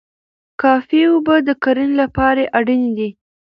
[0.61, 3.09] کافي اوبه د کرنې لپاره اړینې دي.